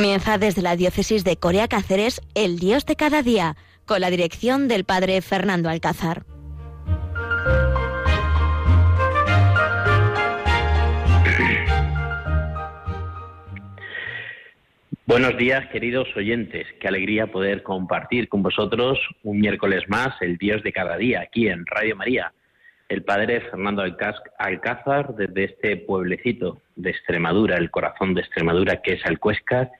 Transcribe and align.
Comienza 0.00 0.38
desde 0.38 0.62
la 0.62 0.76
diócesis 0.76 1.24
de 1.24 1.36
Corea 1.36 1.68
Cáceres 1.68 2.22
El 2.34 2.58
Dios 2.58 2.86
de 2.86 2.96
cada 2.96 3.22
día, 3.22 3.56
con 3.84 4.00
la 4.00 4.08
dirección 4.08 4.66
del 4.66 4.84
padre 4.84 5.20
Fernando 5.20 5.68
Alcázar. 5.68 6.22
Buenos 15.04 15.36
días, 15.36 15.68
queridos 15.70 16.08
oyentes. 16.16 16.66
Qué 16.80 16.88
alegría 16.88 17.26
poder 17.26 17.62
compartir 17.62 18.30
con 18.30 18.42
vosotros 18.42 18.98
un 19.22 19.38
miércoles 19.38 19.82
más 19.88 20.14
el 20.22 20.38
Dios 20.38 20.62
de 20.62 20.72
cada 20.72 20.96
día 20.96 21.20
aquí 21.20 21.48
en 21.48 21.66
Radio 21.66 21.94
María. 21.94 22.32
El 22.88 23.02
padre 23.02 23.42
Fernando 23.42 23.82
Alcázar 24.38 25.14
desde 25.14 25.44
este 25.44 25.76
pueblecito 25.76 26.62
de 26.74 26.88
Extremadura, 26.88 27.58
el 27.58 27.70
corazón 27.70 28.14
de 28.14 28.22
Extremadura 28.22 28.80
que 28.80 28.94
es 28.94 29.04
Alcuéscar, 29.04 29.70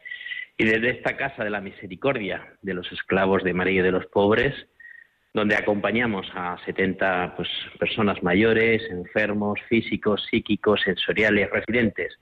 y 0.60 0.64
desde 0.66 0.90
esta 0.90 1.16
casa 1.16 1.42
de 1.42 1.48
la 1.48 1.62
misericordia 1.62 2.46
de 2.60 2.74
los 2.74 2.92
esclavos 2.92 3.42
de 3.42 3.54
María 3.54 3.80
y 3.80 3.82
de 3.82 3.92
los 3.92 4.04
pobres, 4.04 4.54
donde 5.32 5.56
acompañamos 5.56 6.30
a 6.34 6.58
70 6.66 7.32
pues, 7.34 7.48
personas 7.78 8.22
mayores, 8.22 8.82
enfermos, 8.90 9.58
físicos, 9.70 10.22
psíquicos, 10.30 10.82
sensoriales, 10.82 11.48
residentes 11.48 12.18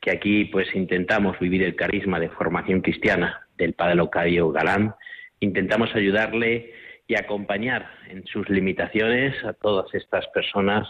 que 0.00 0.12
aquí 0.12 0.44
pues 0.44 0.72
intentamos 0.76 1.36
vivir 1.40 1.64
el 1.64 1.74
carisma 1.74 2.20
de 2.20 2.28
formación 2.28 2.80
cristiana 2.80 3.48
del 3.58 3.72
padre 3.72 3.96
Locadio 3.96 4.52
Galán, 4.52 4.94
intentamos 5.40 5.92
ayudarle 5.96 6.72
y 7.08 7.16
acompañar 7.16 7.90
en 8.08 8.24
sus 8.24 8.48
limitaciones 8.48 9.34
a 9.44 9.52
todas 9.52 9.92
estas 9.94 10.28
personas 10.28 10.88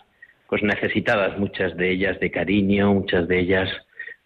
pues 0.50 0.62
necesitadas, 0.62 1.38
muchas 1.38 1.74
de 1.78 1.92
ellas 1.92 2.20
de 2.20 2.30
cariño, 2.30 2.92
muchas 2.92 3.26
de 3.26 3.40
ellas 3.40 3.70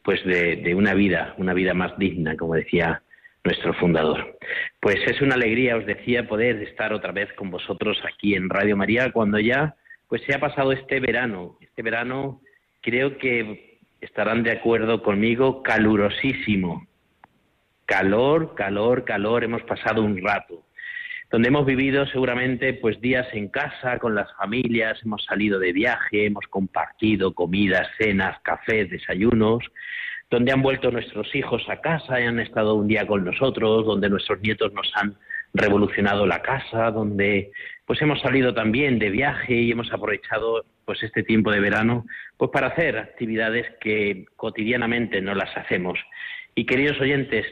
pues 0.04 0.24
de, 0.24 0.56
de 0.56 0.74
una 0.74 0.94
vida, 0.94 1.34
una 1.38 1.54
vida 1.54 1.74
más 1.74 1.98
digna, 1.98 2.36
como 2.36 2.54
decía 2.54 3.02
nuestro 3.42 3.74
fundador. 3.74 4.38
Pues 4.80 4.96
es 5.06 5.20
una 5.20 5.34
alegría, 5.34 5.76
os 5.76 5.86
decía, 5.86 6.28
poder 6.28 6.62
estar 6.62 6.92
otra 6.92 7.12
vez 7.12 7.32
con 7.34 7.50
vosotros 7.50 7.98
aquí 8.06 8.34
en 8.34 8.48
Radio 8.48 8.76
María 8.76 9.12
cuando 9.12 9.38
ya 9.38 9.74
pues 10.08 10.22
se 10.26 10.34
ha 10.34 10.40
pasado 10.40 10.72
este 10.72 11.00
verano. 11.00 11.56
Este 11.60 11.82
verano 11.82 12.40
creo 12.80 13.18
que 13.18 13.78
estarán 14.00 14.42
de 14.42 14.52
acuerdo 14.52 15.02
conmigo, 15.02 15.62
calurosísimo. 15.62 16.86
Calor, 17.86 18.54
calor, 18.54 19.04
calor, 19.04 19.44
hemos 19.44 19.62
pasado 19.62 20.02
un 20.02 20.22
rato. 20.22 20.63
Donde 21.34 21.48
hemos 21.48 21.66
vivido 21.66 22.06
seguramente 22.06 22.74
pues 22.74 23.00
días 23.00 23.26
en 23.32 23.48
casa 23.48 23.98
con 23.98 24.14
las 24.14 24.32
familias, 24.36 25.00
hemos 25.04 25.24
salido 25.24 25.58
de 25.58 25.72
viaje, 25.72 26.26
hemos 26.26 26.46
compartido 26.46 27.34
comidas, 27.34 27.88
cenas, 27.98 28.38
cafés, 28.42 28.88
desayunos, 28.88 29.64
donde 30.30 30.52
han 30.52 30.62
vuelto 30.62 30.92
nuestros 30.92 31.34
hijos 31.34 31.68
a 31.68 31.80
casa 31.80 32.20
y 32.20 32.22
han 32.22 32.38
estado 32.38 32.76
un 32.76 32.86
día 32.86 33.04
con 33.08 33.24
nosotros, 33.24 33.84
donde 33.84 34.08
nuestros 34.08 34.40
nietos 34.42 34.72
nos 34.74 34.88
han 34.94 35.16
revolucionado 35.52 36.24
la 36.24 36.40
casa, 36.40 36.92
donde 36.92 37.50
pues 37.84 38.00
hemos 38.00 38.20
salido 38.20 38.54
también 38.54 39.00
de 39.00 39.10
viaje 39.10 39.54
y 39.54 39.72
hemos 39.72 39.92
aprovechado 39.92 40.64
pues 40.84 41.02
este 41.02 41.24
tiempo 41.24 41.50
de 41.50 41.58
verano 41.58 42.06
pues 42.36 42.52
para 42.52 42.68
hacer 42.68 42.96
actividades 42.96 43.66
que 43.80 44.26
cotidianamente 44.36 45.20
no 45.20 45.34
las 45.34 45.50
hacemos. 45.56 45.98
Y 46.54 46.64
queridos 46.64 47.00
oyentes, 47.00 47.44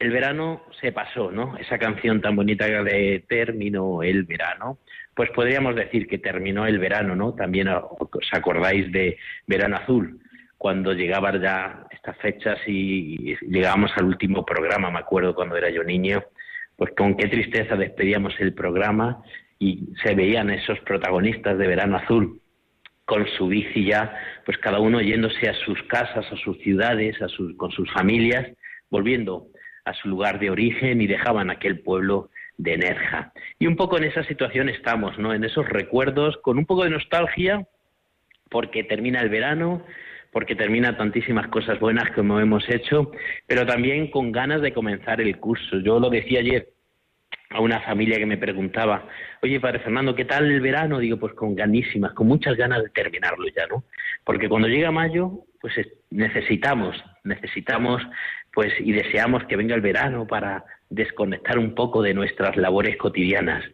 el 0.00 0.10
verano 0.10 0.62
se 0.80 0.92
pasó, 0.92 1.30
¿no? 1.30 1.58
Esa 1.58 1.78
canción 1.78 2.22
tan 2.22 2.34
bonita 2.34 2.66
de 2.66 3.22
Terminó 3.28 4.02
el 4.02 4.24
verano, 4.24 4.78
pues 5.14 5.30
podríamos 5.30 5.76
decir 5.76 6.08
que 6.08 6.18
terminó 6.18 6.66
el 6.66 6.78
verano, 6.78 7.14
¿no? 7.14 7.34
También 7.34 7.68
os 7.68 8.32
acordáis 8.32 8.90
de 8.90 9.18
Verano 9.46 9.76
Azul, 9.76 10.18
cuando 10.56 10.94
llegaban 10.94 11.42
ya 11.42 11.84
estas 11.90 12.16
fechas 12.16 12.58
y 12.66 13.36
llegábamos 13.42 13.90
al 13.96 14.06
último 14.06 14.44
programa, 14.44 14.90
me 14.90 14.98
acuerdo 15.00 15.34
cuando 15.34 15.56
era 15.56 15.68
yo 15.68 15.84
niño, 15.84 16.24
pues 16.76 16.92
con 16.96 17.14
qué 17.14 17.28
tristeza 17.28 17.76
despedíamos 17.76 18.32
el 18.40 18.54
programa 18.54 19.22
y 19.58 19.90
se 20.02 20.14
veían 20.14 20.48
esos 20.48 20.80
protagonistas 20.80 21.58
de 21.58 21.66
Verano 21.66 21.98
Azul 21.98 22.40
con 23.04 23.26
su 23.36 23.48
bici 23.48 23.84
ya, 23.84 24.16
pues 24.46 24.56
cada 24.58 24.78
uno 24.78 25.02
yéndose 25.02 25.50
a 25.50 25.54
sus 25.54 25.82
casas, 25.82 26.24
a 26.32 26.36
sus 26.36 26.56
ciudades, 26.58 27.20
a 27.20 27.28
sus, 27.28 27.54
con 27.56 27.70
sus 27.70 27.90
familias, 27.92 28.46
volviendo 28.88 29.48
a 29.84 29.94
su 29.94 30.08
lugar 30.08 30.38
de 30.38 30.50
origen 30.50 31.00
y 31.00 31.06
dejaban 31.06 31.50
aquel 31.50 31.80
pueblo 31.80 32.30
de 32.56 32.76
Nerja. 32.76 33.32
Y 33.58 33.66
un 33.66 33.76
poco 33.76 33.96
en 33.96 34.04
esa 34.04 34.24
situación 34.24 34.68
estamos, 34.68 35.18
¿no? 35.18 35.32
En 35.32 35.44
esos 35.44 35.68
recuerdos, 35.68 36.36
con 36.38 36.58
un 36.58 36.66
poco 36.66 36.84
de 36.84 36.90
nostalgia, 36.90 37.66
porque 38.50 38.84
termina 38.84 39.20
el 39.20 39.30
verano, 39.30 39.84
porque 40.32 40.54
termina 40.54 40.96
tantísimas 40.96 41.48
cosas 41.48 41.80
buenas 41.80 42.10
como 42.12 42.38
hemos 42.38 42.68
hecho, 42.68 43.10
pero 43.46 43.66
también 43.66 44.10
con 44.10 44.30
ganas 44.32 44.60
de 44.60 44.72
comenzar 44.72 45.20
el 45.20 45.38
curso. 45.38 45.78
Yo 45.80 45.98
lo 45.98 46.10
decía 46.10 46.40
ayer, 46.40 46.68
a 47.50 47.60
una 47.60 47.80
familia 47.80 48.18
que 48.18 48.26
me 48.26 48.38
preguntaba, 48.38 49.08
oye, 49.42 49.58
Padre 49.58 49.80
Fernando, 49.80 50.14
¿qué 50.14 50.24
tal 50.24 50.50
el 50.50 50.60
verano? 50.60 50.98
Digo, 50.98 51.18
pues 51.18 51.34
con 51.34 51.56
ganísimas, 51.56 52.12
con 52.12 52.28
muchas 52.28 52.56
ganas 52.56 52.82
de 52.82 52.90
terminarlo 52.90 53.46
ya, 53.48 53.66
¿no? 53.66 53.84
Porque 54.24 54.48
cuando 54.48 54.68
llega 54.68 54.92
mayo, 54.92 55.44
pues 55.60 55.76
necesitamos, 56.10 56.96
necesitamos, 57.24 58.02
pues, 58.52 58.72
y 58.80 58.92
deseamos 58.92 59.44
que 59.44 59.56
venga 59.56 59.74
el 59.74 59.80
verano 59.80 60.26
para 60.26 60.64
desconectar 60.88 61.58
un 61.58 61.74
poco 61.74 62.02
de 62.02 62.14
nuestras 62.14 62.56
labores 62.56 62.96
cotidianas. 62.96 63.64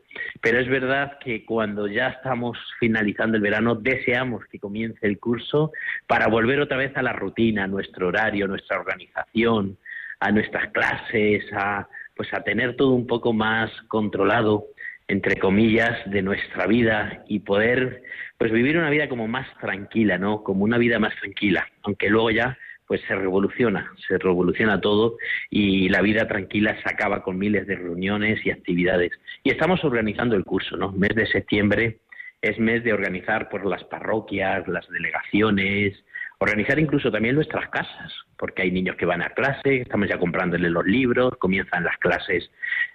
Pero 0.42 0.60
es 0.60 0.68
verdad 0.68 1.18
que 1.18 1.44
cuando 1.46 1.88
ya 1.88 2.08
estamos 2.08 2.58
finalizando 2.78 3.36
el 3.36 3.42
verano, 3.42 3.74
deseamos 3.74 4.44
que 4.46 4.60
comience 4.60 5.06
el 5.06 5.18
curso 5.18 5.72
para 6.06 6.28
volver 6.28 6.60
otra 6.60 6.76
vez 6.76 6.94
a 6.96 7.02
la 7.02 7.14
rutina, 7.14 7.64
a 7.64 7.68
nuestro 7.68 8.08
horario, 8.08 8.44
a 8.44 8.48
nuestra 8.48 8.78
organización, 8.78 9.78
a 10.20 10.30
nuestras 10.30 10.70
clases, 10.72 11.44
a 11.54 11.88
pues 12.14 12.32
a 12.32 12.42
tener 12.42 12.76
todo 12.76 12.92
un 12.92 13.06
poco 13.06 13.34
más 13.34 13.70
controlado 13.88 14.68
entre 15.08 15.36
comillas 15.36 15.98
de 16.10 16.22
nuestra 16.22 16.66
vida 16.66 17.24
y 17.28 17.40
poder 17.40 18.02
pues 18.38 18.52
vivir 18.52 18.76
una 18.76 18.90
vida 18.90 19.08
como 19.08 19.28
más 19.28 19.46
tranquila 19.60 20.18
no 20.18 20.42
como 20.42 20.64
una 20.64 20.78
vida 20.78 20.98
más 20.98 21.14
tranquila 21.16 21.68
aunque 21.82 22.10
luego 22.10 22.30
ya 22.30 22.58
pues 22.86 23.00
se 23.06 23.14
revoluciona 23.14 23.92
se 24.08 24.18
revoluciona 24.18 24.80
todo 24.80 25.16
y 25.50 25.88
la 25.88 26.02
vida 26.02 26.26
tranquila 26.26 26.76
se 26.82 26.92
acaba 26.92 27.22
con 27.22 27.38
miles 27.38 27.66
de 27.66 27.76
reuniones 27.76 28.44
y 28.44 28.50
actividades. 28.50 29.12
Y 29.42 29.50
estamos 29.50 29.84
organizando 29.84 30.36
el 30.36 30.44
curso 30.44 30.76
no 30.76 30.92
mes 30.92 31.14
de 31.14 31.26
septiembre 31.26 31.98
es 32.42 32.58
mes 32.58 32.84
de 32.84 32.92
organizar 32.92 33.48
por 33.48 33.66
las 33.66 33.82
parroquias 33.84 34.68
las 34.68 34.88
delegaciones 34.88 35.94
Organizar 36.38 36.78
incluso 36.78 37.10
también 37.10 37.34
nuestras 37.34 37.70
casas, 37.70 38.12
porque 38.36 38.62
hay 38.62 38.70
niños 38.70 38.96
que 38.96 39.06
van 39.06 39.22
a 39.22 39.30
clase, 39.30 39.80
estamos 39.80 40.08
ya 40.08 40.18
comprándoles 40.18 40.70
los 40.70 40.84
libros, 40.84 41.32
comienzan 41.38 41.84
las 41.84 41.96
clases 41.96 42.50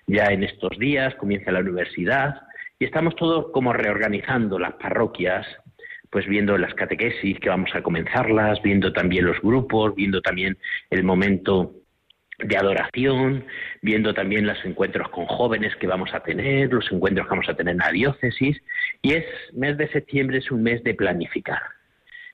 ya 0.05 0.25
en 0.25 0.43
estos 0.43 0.77
días, 0.77 1.15
comienza 1.15 1.51
la 1.51 1.61
universidad 1.61 2.39
y 2.77 2.85
estamos 2.85 3.15
todos 3.15 3.51
como 3.51 3.73
reorganizando 3.73 4.59
las 4.59 4.73
parroquias, 4.73 5.47
pues 6.11 6.27
viendo 6.27 6.55
las 6.59 6.75
catequesis 6.75 7.39
que 7.39 7.49
vamos 7.49 7.71
a 7.73 7.81
comenzarlas, 7.81 8.61
viendo 8.61 8.93
también 8.93 9.25
los 9.25 9.41
grupos, 9.41 9.95
viendo 9.95 10.21
también 10.21 10.55
el 10.91 11.03
momento 11.03 11.73
de 12.37 12.57
adoración, 12.57 13.45
viendo 13.81 14.13
también 14.13 14.45
los 14.45 14.63
encuentros 14.65 15.09
con 15.09 15.25
jóvenes 15.25 15.75
que 15.77 15.87
vamos 15.87 16.13
a 16.13 16.19
tener, 16.19 16.71
los 16.71 16.91
encuentros 16.91 17.25
que 17.25 17.31
vamos 17.31 17.49
a 17.49 17.55
tener 17.55 17.71
en 17.71 17.79
la 17.79 17.91
diócesis, 17.91 18.61
y 19.01 19.13
es 19.13 19.25
mes 19.53 19.77
de 19.77 19.87
septiembre 19.87 20.37
es 20.37 20.51
un 20.51 20.61
mes 20.61 20.83
de 20.83 20.93
planificar 20.93 21.61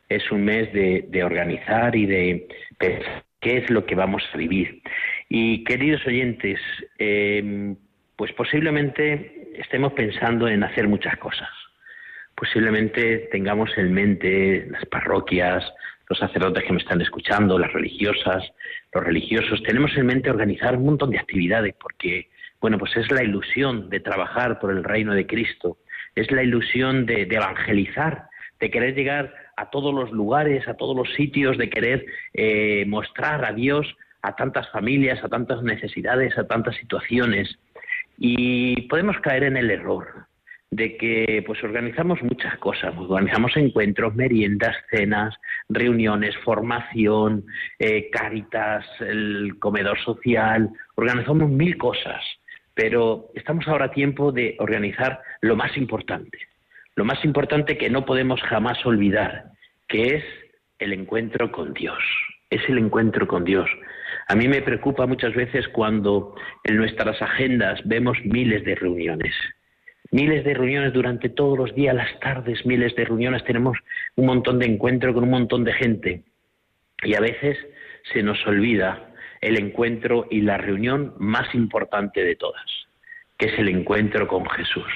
es 0.10 0.32
un 0.32 0.46
mes 0.46 0.72
de, 0.74 1.24
organizar 1.24 1.96
y 1.96 2.06
de 2.06 2.48
pensar 2.78 3.24
qué 3.40 3.58
es 3.58 3.70
lo 3.70 3.86
que 3.86 3.96
vamos 3.96 4.24
a 4.34 4.38
vivir. 4.38 4.82
Y 5.30 5.64
queridos 5.64 6.06
oyentes, 6.06 6.60
em, 6.98 7.76
pues 8.16 8.32
posiblemente 8.34 9.50
estemos 9.56 9.94
pensando 9.94 10.48
en 10.48 10.64
hacer 10.64 10.88
muchas 10.88 11.18
cosas. 11.18 11.50
Posiblemente 12.36 13.30
tengamos 13.32 13.70
en 13.78 13.94
mente 13.94 14.68
las 14.70 14.86
parroquias, 14.86 15.64
los 16.10 16.20
sacerdotes 16.20 16.64
que 16.64 16.74
me 16.74 16.80
están 16.80 17.02
escuchando, 17.02 17.60
las 17.60 17.74
religiosas, 17.74 18.44
los 18.94 19.04
religiosos, 19.04 19.62
tenemos 19.64 19.96
en 19.98 20.06
mente 20.06 20.30
organizar 20.30 20.78
un 20.78 20.86
montón 20.86 21.12
de 21.12 21.20
actividades 21.20 21.76
porque, 21.80 22.30
bueno, 22.62 22.78
pues 22.78 22.96
es 22.96 23.12
la 23.12 23.24
ilusión 23.24 23.90
de 23.90 24.00
trabajar 24.00 24.60
por 24.60 24.72
el 24.72 24.84
reino 24.84 25.14
de 25.14 25.28
Cristo, 25.28 25.78
es 26.16 26.32
la 26.32 26.44
ilusión 26.44 27.06
de 27.06 27.24
evangelizar, 27.24 28.30
de 28.60 28.72
querer 28.72 28.96
llegar 28.96 29.34
a 29.58 29.70
todos 29.70 29.94
los 29.94 30.12
lugares, 30.12 30.68
a 30.68 30.76
todos 30.76 30.96
los 30.96 31.14
sitios, 31.16 31.58
de 31.58 31.70
querer 31.70 32.06
eh, 32.34 32.86
mostrar 32.88 33.44
a 33.44 33.52
Dios 33.52 33.86
a 34.22 34.36
tantas 34.36 34.70
familias, 34.70 35.24
a 35.24 35.30
tantas 35.30 35.64
necesidades, 35.64 36.38
a 36.38 36.48
tantas 36.48 36.76
situaciones. 36.78 37.58
Y 38.18 38.88
podemos 38.88 39.18
caer 39.20 39.44
en 39.44 39.58
el 39.58 39.70
error 39.70 40.28
de 40.70 40.98
que 40.98 41.44
pues 41.46 41.64
organizamos 41.64 42.22
muchas 42.22 42.58
cosas, 42.58 42.94
organizamos 42.98 43.56
encuentros, 43.56 44.16
meriendas, 44.16 44.76
cenas, 44.92 45.36
reuniones, 45.70 46.36
formación, 46.44 47.46
eh, 47.80 48.10
caritas, 48.12 48.86
el 49.00 49.58
comedor 49.60 49.98
social, 50.00 50.70
organizamos 50.96 51.50
mil 51.50 51.78
cosas, 51.78 52.22
pero 52.74 53.30
estamos 53.34 53.68
ahora 53.68 53.86
a 53.86 53.92
tiempo 53.92 54.32
de 54.32 54.56
organizar 54.60 55.22
lo 55.42 55.56
más 55.56 55.76
importante, 55.78 56.38
lo 56.98 57.06
más 57.06 57.24
importante 57.24 57.78
que 57.78 57.92
no 57.92 58.06
podemos 58.06 58.42
jamás 58.42 58.84
olvidar, 58.84 59.52
que 59.88 60.16
es 60.16 60.24
el 60.80 60.94
encuentro 60.94 61.52
con 61.52 61.72
Dios. 61.74 62.00
Es 62.50 62.68
el 62.68 62.80
encuentro 62.80 63.28
con 63.28 63.44
Dios. 63.44 63.70
A 64.28 64.36
mí 64.36 64.48
me 64.48 64.64
preocupa 64.64 65.06
muchas 65.06 65.36
veces 65.36 65.68
cuando 65.68 66.34
en 66.64 66.76
nuestras 66.76 67.22
agendas 67.22 67.80
vemos 67.86 68.18
miles 68.26 68.66
de 68.66 68.74
reuniones. 68.74 69.36
Miles 70.10 70.44
de 70.44 70.56
reuniones 70.56 70.92
durante 70.92 71.30
todos 71.30 71.56
los 71.56 71.76
días, 71.76 71.94
las 71.94 72.20
tardes, 72.20 72.66
miles 72.66 72.96
de 72.96 73.06
reuniones, 73.06 73.44
tenemos 73.44 73.78
un 74.16 74.26
montón 74.26 74.58
de 74.58 74.66
encuentros 74.66 75.14
con 75.14 75.24
un 75.24 75.30
montón 75.30 75.64
de 75.66 75.74
gente. 75.74 76.24
Y 77.04 77.14
a 77.14 77.20
veces 77.20 77.60
se 78.12 78.24
nos 78.24 78.44
olvida 78.48 79.14
el 79.42 79.60
encuentro 79.60 80.26
y 80.32 80.42
la 80.42 80.58
reunión 80.58 81.14
más 81.20 81.54
importante 81.54 82.24
de 82.24 82.36
todas, 82.36 82.66
que 83.38 83.50
es 83.50 83.60
el 83.60 83.70
encuentro 83.70 84.28
con 84.28 84.50
Jesús. 84.50 84.92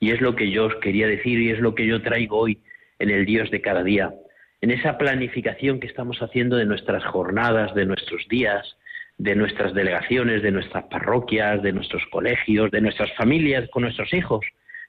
Y 0.00 0.10
es 0.10 0.20
lo 0.20 0.36
que 0.36 0.50
yo 0.50 0.66
os 0.66 0.74
quería 0.76 1.06
decir 1.06 1.40
y 1.40 1.50
es 1.50 1.58
lo 1.58 1.74
que 1.74 1.86
yo 1.86 2.02
traigo 2.02 2.38
hoy 2.38 2.58
en 2.98 3.10
el 3.10 3.26
Dios 3.26 3.50
de 3.50 3.60
cada 3.60 3.82
día, 3.82 4.14
en 4.60 4.70
esa 4.70 4.98
planificación 4.98 5.80
que 5.80 5.86
estamos 5.86 6.20
haciendo 6.22 6.56
de 6.56 6.64
nuestras 6.64 7.04
jornadas, 7.04 7.74
de 7.74 7.86
nuestros 7.86 8.26
días, 8.28 8.76
de 9.18 9.34
nuestras 9.34 9.74
delegaciones, 9.74 10.42
de 10.42 10.50
nuestras 10.50 10.84
parroquias, 10.84 11.62
de 11.62 11.72
nuestros 11.72 12.02
colegios, 12.10 12.70
de 12.70 12.80
nuestras 12.80 13.12
familias 13.14 13.68
con 13.70 13.82
nuestros 13.82 14.12
hijos. 14.12 14.44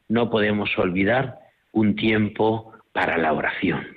No 0.08 0.30
podemos 0.30 0.70
olvidar 0.78 1.40
un 1.72 1.96
tiempo 1.96 2.74
para 2.94 3.18
la 3.18 3.34
oración. 3.34 3.88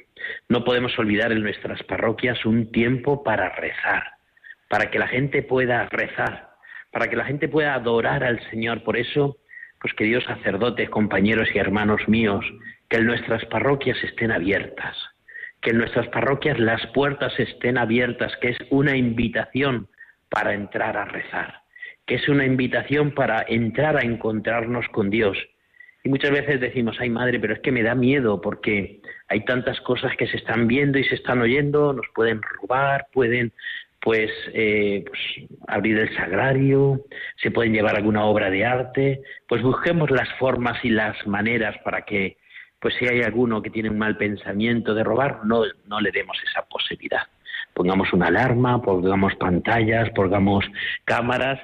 No 0.48 0.64
podemos 0.64 0.96
olvidar 0.98 1.32
en 1.32 1.42
nuestras 1.42 1.82
parroquias 1.84 2.44
un 2.44 2.70
tiempo 2.70 3.22
para 3.22 3.48
rezar, 3.56 4.02
para 4.68 4.90
que 4.90 4.98
la 4.98 5.08
gente 5.08 5.42
pueda 5.42 5.88
rezar, 5.88 6.50
para 6.92 7.08
que 7.08 7.16
la 7.16 7.24
gente 7.24 7.48
pueda 7.48 7.74
adorar 7.74 8.22
al 8.22 8.40
Señor. 8.50 8.82
Por 8.82 8.96
eso, 8.96 9.38
pues 9.80 9.94
queridos 9.94 10.24
sacerdotes, 10.24 10.90
compañeros 10.90 11.48
y 11.54 11.58
hermanos 11.58 12.02
míos, 12.06 12.44
que 12.88 12.98
en 12.98 13.06
nuestras 13.06 13.44
parroquias 13.46 13.96
estén 14.04 14.30
abiertas, 14.30 14.96
que 15.62 15.70
en 15.70 15.78
nuestras 15.78 16.08
parroquias 16.08 16.58
las 16.58 16.86
puertas 16.88 17.32
estén 17.38 17.78
abiertas, 17.78 18.32
que 18.40 18.50
es 18.50 18.58
una 18.70 18.96
invitación 18.96 19.88
para 20.28 20.54
entrar 20.54 20.96
a 20.96 21.06
rezar, 21.06 21.62
que 22.06 22.16
es 22.16 22.28
una 22.28 22.44
invitación 22.44 23.12
para 23.12 23.44
entrar 23.48 23.96
a 23.96 24.02
encontrarnos 24.02 24.86
con 24.88 25.10
Dios. 25.10 25.38
Y 26.02 26.08
muchas 26.08 26.30
veces 26.30 26.60
decimos, 26.60 26.96
ay 26.98 27.10
madre, 27.10 27.38
pero 27.38 27.54
es 27.54 27.60
que 27.60 27.72
me 27.72 27.82
da 27.82 27.94
miedo 27.94 28.40
porque 28.40 29.00
hay 29.28 29.44
tantas 29.44 29.80
cosas 29.82 30.16
que 30.16 30.26
se 30.26 30.36
están 30.36 30.66
viendo 30.66 30.98
y 30.98 31.04
se 31.04 31.14
están 31.14 31.40
oyendo, 31.40 31.92
nos 31.92 32.06
pueden 32.14 32.40
robar, 32.42 33.06
pueden 33.12 33.52
pues, 34.00 34.30
eh, 34.54 35.04
pues, 35.06 35.20
abrir 35.68 35.98
el 35.98 36.14
sagrario, 36.16 37.04
se 37.36 37.50
pueden 37.50 37.72
llevar 37.72 37.96
alguna 37.96 38.24
obra 38.24 38.50
de 38.50 38.64
arte, 38.64 39.22
pues 39.46 39.62
busquemos 39.62 40.10
las 40.10 40.28
formas 40.38 40.82
y 40.84 40.90
las 40.90 41.26
maneras 41.26 41.76
para 41.84 42.02
que 42.02 42.38
pues 42.80 42.94
si 42.98 43.06
hay 43.06 43.20
alguno 43.20 43.60
que 43.60 43.70
tiene 43.70 43.90
un 43.90 43.98
mal 43.98 44.16
pensamiento 44.16 44.94
de 44.94 45.04
robar, 45.04 45.44
no, 45.44 45.64
no 45.86 46.00
le 46.00 46.10
demos 46.10 46.38
esa 46.48 46.62
posibilidad. 46.66 47.28
Pongamos 47.74 48.12
una 48.12 48.28
alarma, 48.28 48.80
pongamos 48.80 49.34
pantallas, 49.36 50.08
pongamos 50.10 50.64
cámaras, 51.04 51.60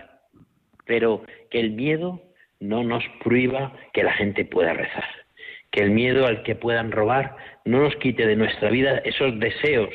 pero 0.85 1.25
que 1.51 1.59
el 1.59 1.71
miedo 1.73 2.23
no 2.61 2.85
nos 2.85 3.03
prohíba 3.25 3.73
que 3.95 4.03
la 4.03 4.13
gente 4.13 4.45
pueda 4.45 4.75
rezar. 4.75 5.09
Que 5.71 5.83
el 5.83 5.91
miedo 5.91 6.27
al 6.27 6.43
que 6.43 6.55
puedan 6.55 6.93
robar 6.93 7.37
no 7.65 7.81
nos 7.81 7.97
quite 7.97 8.27
de 8.27 8.37
nuestra 8.37 8.71
vida 8.71 8.99
esos 8.99 9.39
deseos 9.41 9.91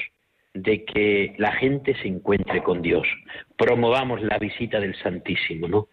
de 0.53 0.83
que 0.86 1.33
la 1.38 1.53
gente 1.53 1.95
se 2.01 2.07
encuentre 2.07 2.62
con 2.62 2.81
Dios. 2.81 3.07
Promovamos 3.57 4.21
la 4.21 4.38
visita 4.38 4.80
del 4.80 4.95
Santísimo, 5.01 5.68
¿no? 5.68 5.88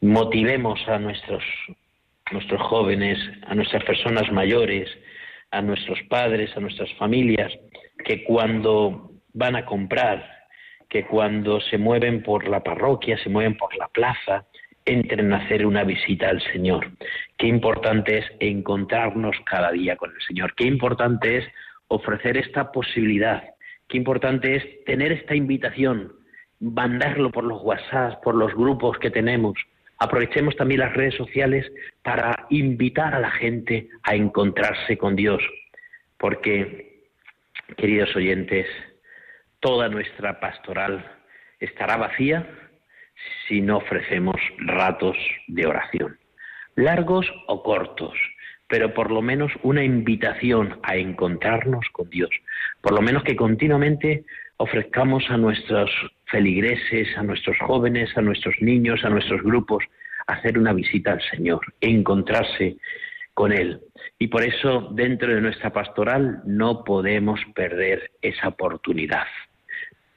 Motivemos 0.00 0.80
a 0.88 0.98
nuestros 0.98 1.44
nuestros 2.32 2.60
jóvenes, 2.62 3.18
a 3.46 3.54
nuestras 3.54 3.84
personas 3.84 4.30
mayores, 4.30 4.88
a 5.50 5.62
nuestros 5.62 6.00
padres, 6.08 6.56
a 6.56 6.60
nuestras 6.60 6.92
familias, 6.94 7.52
que 8.04 8.24
cuando 8.24 9.12
van 9.32 9.56
a 9.56 9.66
comprar, 9.66 10.24
que 10.88 11.04
cuando 11.04 11.60
se 11.60 11.78
mueven 11.78 12.22
por 12.22 12.48
la 12.48 12.62
parroquia, 12.62 13.18
se 13.18 13.28
mueven 13.28 13.56
por 13.56 13.76
la 13.76 13.88
plaza, 13.88 14.46
entren 14.84 15.32
a 15.32 15.38
hacer 15.38 15.66
una 15.66 15.84
visita 15.84 16.28
al 16.28 16.42
Señor. 16.52 16.90
Qué 17.36 17.46
importante 17.46 18.18
es 18.18 18.26
encontrarnos 18.40 19.36
cada 19.44 19.70
día 19.72 19.96
con 19.96 20.10
el 20.10 20.20
Señor. 20.26 20.54
Qué 20.54 20.64
importante 20.66 21.38
es 21.38 21.46
ofrecer 21.88 22.36
esta 22.36 22.72
posibilidad. 22.72 23.42
Qué 23.90 23.96
importante 23.96 24.54
es 24.54 24.84
tener 24.84 25.10
esta 25.10 25.34
invitación, 25.34 26.12
mandarlo 26.60 27.32
por 27.32 27.42
los 27.42 27.60
WhatsApp, 27.60 28.22
por 28.22 28.36
los 28.36 28.54
grupos 28.54 28.96
que 28.98 29.10
tenemos, 29.10 29.58
aprovechemos 29.98 30.54
también 30.54 30.80
las 30.80 30.94
redes 30.94 31.16
sociales 31.16 31.66
para 32.04 32.46
invitar 32.50 33.16
a 33.16 33.18
la 33.18 33.32
gente 33.32 33.88
a 34.04 34.14
encontrarse 34.14 34.96
con 34.96 35.16
Dios, 35.16 35.42
porque, 36.18 37.08
queridos 37.76 38.14
oyentes, 38.14 38.68
toda 39.58 39.88
nuestra 39.88 40.38
pastoral 40.38 41.04
estará 41.58 41.96
vacía 41.96 42.48
si 43.48 43.60
no 43.60 43.78
ofrecemos 43.78 44.36
ratos 44.58 45.16
de 45.48 45.66
oración, 45.66 46.16
largos 46.76 47.26
o 47.48 47.64
cortos, 47.64 48.14
pero 48.70 48.94
por 48.94 49.10
lo 49.10 49.20
menos 49.20 49.52
una 49.64 49.84
invitación 49.84 50.78
a 50.84 50.96
encontrarnos 50.96 51.84
con 51.90 52.08
Dios, 52.08 52.30
por 52.80 52.92
lo 52.92 53.02
menos 53.02 53.24
que 53.24 53.34
continuamente 53.34 54.24
ofrezcamos 54.58 55.28
a 55.28 55.36
nuestros 55.36 55.90
feligreses, 56.26 57.08
a 57.18 57.24
nuestros 57.24 57.58
jóvenes, 57.58 58.16
a 58.16 58.22
nuestros 58.22 58.54
niños, 58.60 59.04
a 59.04 59.10
nuestros 59.10 59.42
grupos, 59.42 59.82
hacer 60.28 60.56
una 60.56 60.72
visita 60.72 61.12
al 61.12 61.22
Señor, 61.30 61.60
encontrarse 61.80 62.76
con 63.34 63.52
Él. 63.52 63.80
Y 64.20 64.28
por 64.28 64.44
eso 64.44 64.90
dentro 64.92 65.34
de 65.34 65.40
nuestra 65.40 65.72
pastoral 65.72 66.42
no 66.46 66.84
podemos 66.84 67.40
perder 67.56 68.12
esa 68.22 68.48
oportunidad. 68.48 69.26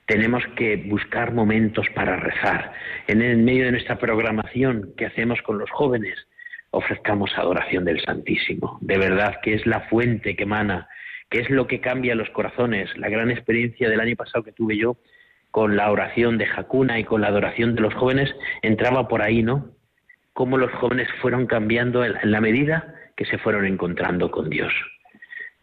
Tenemos 0.06 0.44
que 0.56 0.76
buscar 0.76 1.34
momentos 1.34 1.88
para 1.96 2.18
rezar. 2.18 2.74
En 3.08 3.24
el 3.24 3.38
medio 3.38 3.66
de 3.66 3.72
nuestra 3.72 3.98
programación 3.98 4.94
que 4.96 5.08
hacemos 5.08 5.42
con 5.42 5.58
los 5.58 5.72
jóvenes, 5.72 6.28
ofrezcamos 6.74 7.32
adoración 7.38 7.86
del 7.86 8.02
Santísimo. 8.02 8.78
De 8.82 8.98
verdad 8.98 9.40
que 9.42 9.54
es 9.54 9.66
la 9.66 9.82
fuente 9.82 10.36
que 10.36 10.44
emana 10.44 10.88
¿Qué 11.34 11.40
es 11.40 11.50
lo 11.50 11.66
que 11.66 11.82
cambia 11.82 12.14
los 12.14 12.30
corazones? 12.30 12.96
La 12.96 13.10
gran 13.10 13.32
experiencia 13.32 13.90
del 13.90 14.00
año 14.00 14.16
pasado 14.16 14.44
que 14.44 14.52
tuve 14.52 14.78
yo 14.78 14.98
con 15.50 15.76
la 15.76 15.90
oración 15.90 16.38
de 16.38 16.46
Jacuna 16.46 17.00
y 17.00 17.06
con 17.06 17.22
la 17.22 17.30
adoración 17.30 17.74
de 17.74 17.82
los 17.82 17.96
jóvenes 17.96 18.32
entraba 18.62 19.08
por 19.08 19.24
ahí, 19.24 19.42
¿no? 19.42 19.72
Cómo 20.34 20.60
los 20.60 20.72
jóvenes 20.74 21.08
fueron 21.24 21.48
cambiando 21.48 22.06
en 22.06 22.30
la 22.32 22.40
medida 22.40 22.94
que 23.18 23.26
se 23.26 23.40
fueron 23.40 23.66
encontrando 23.66 24.30
con 24.30 24.52
Dios. 24.52 24.72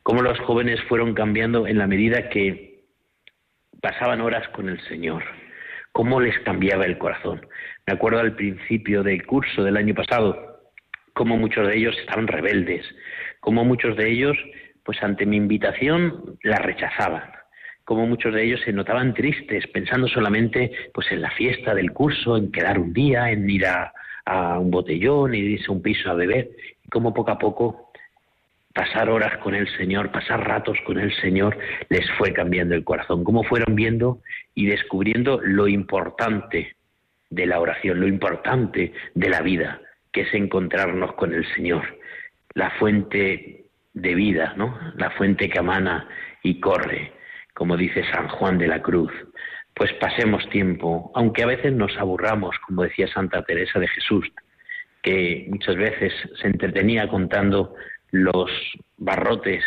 Cómo 0.02 0.23
los 0.23 0.40
jóvenes 0.40 0.80
fueron 0.88 1.14
cambiando 1.14 1.68
en 1.68 1.78
la 1.78 1.87
medida 1.87 2.30
que 2.30 2.82
pasaban 3.80 4.20
horas 4.23 4.49
con 4.49 4.68
el 4.68 4.80
Señor. 4.88 5.23
Cómo 5.92 6.20
les 6.20 6.37
cambiaba 6.40 6.84
el 6.84 6.99
corazón. 6.99 7.46
Me 7.87 7.92
acuerdo 7.92 8.18
al 8.18 8.34
principio 8.34 9.04
del 9.04 9.25
curso 9.25 9.62
del 9.62 9.76
año 9.76 9.94
pasado, 9.94 10.50
cómo 11.12 11.36
muchos 11.36 11.66
de 11.66 11.76
ellos 11.76 11.96
estaban 11.98 12.26
rebeldes, 12.26 12.84
cómo 13.40 13.64
muchos 13.64 13.96
de 13.96 14.10
ellos 14.10 14.36
pues 14.84 15.02
ante 15.02 15.26
mi 15.26 15.36
invitación 15.36 16.38
la 16.42 16.56
rechazaban. 16.56 17.30
Como 17.84 18.06
muchos 18.06 18.34
de 18.34 18.44
ellos 18.44 18.60
se 18.64 18.72
notaban 18.72 19.14
tristes, 19.14 19.66
pensando 19.68 20.08
solamente 20.08 20.72
pues 20.94 21.10
en 21.10 21.22
la 21.22 21.30
fiesta 21.30 21.74
del 21.74 21.92
curso, 21.92 22.36
en 22.36 22.52
quedar 22.52 22.78
un 22.78 22.92
día, 22.92 23.30
en 23.30 23.48
ir 23.48 23.66
a, 23.66 23.92
un 24.58 24.70
botellón, 24.70 25.34
irse 25.34 25.66
a 25.68 25.72
un 25.72 25.82
piso 25.82 26.08
a 26.10 26.14
beber, 26.14 26.50
y 26.84 26.88
como 26.88 27.12
poco 27.12 27.32
a 27.32 27.38
poco 27.38 27.90
pasar 28.72 29.10
horas 29.10 29.38
con 29.38 29.56
el 29.56 29.68
Señor, 29.76 30.12
pasar 30.12 30.46
ratos 30.46 30.78
con 30.86 31.00
el 31.00 31.12
Señor, 31.16 31.58
les 31.88 32.08
fue 32.12 32.32
cambiando 32.32 32.76
el 32.76 32.84
corazón, 32.84 33.24
cómo 33.24 33.42
fueron 33.42 33.74
viendo 33.74 34.20
y 34.54 34.66
descubriendo 34.66 35.40
lo 35.42 35.66
importante 35.66 36.76
de 37.28 37.46
la 37.46 37.60
oración, 37.60 37.98
lo 37.98 38.06
importante 38.06 38.92
de 39.14 39.28
la 39.28 39.40
vida, 39.40 39.80
que 40.12 40.22
es 40.22 40.34
encontrarnos 40.34 41.14
con 41.14 41.34
el 41.34 41.46
Señor, 41.54 41.98
la 42.54 42.70
fuente 42.72 43.66
de 43.94 44.14
vida, 44.14 44.54
¿no? 44.56 44.78
La 44.96 45.10
fuente 45.10 45.48
que 45.48 45.58
amana 45.58 46.08
y 46.42 46.60
corre, 46.60 47.12
como 47.54 47.76
dice 47.76 48.04
San 48.12 48.28
Juan 48.28 48.58
de 48.58 48.68
la 48.68 48.82
Cruz. 48.82 49.12
Pues 49.74 49.92
pasemos 49.94 50.48
tiempo, 50.50 51.10
aunque 51.14 51.42
a 51.42 51.46
veces 51.46 51.72
nos 51.72 51.96
aburramos, 51.96 52.56
como 52.66 52.82
decía 52.82 53.06
Santa 53.08 53.42
Teresa 53.42 53.78
de 53.78 53.88
Jesús, 53.88 54.30
que 55.02 55.46
muchas 55.48 55.76
veces 55.76 56.12
se 56.40 56.46
entretenía 56.46 57.08
contando 57.08 57.74
los 58.10 58.50
barrotes 58.98 59.64